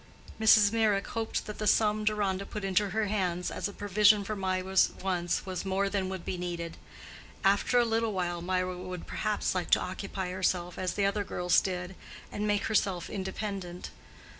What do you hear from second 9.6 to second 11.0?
to occupy herself as